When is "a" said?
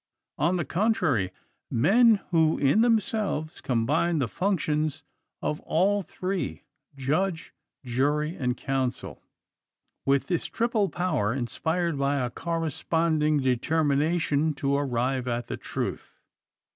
12.25-12.31